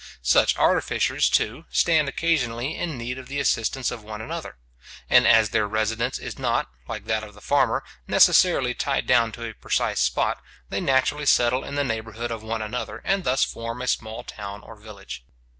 [0.23, 4.57] Such artificers, too, stand occasionally in need of the assistance of one another;
[5.07, 9.47] and as their residence is not, like that of the farmer, necessarily tied down to
[9.47, 13.79] a precise spot, they naturally settle in the neighbourhood of one another, and thus form
[13.83, 15.23] a small town or village.